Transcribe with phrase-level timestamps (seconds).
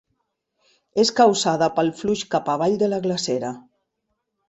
[1.03, 3.57] És causada pel flux cap avall de la glacera.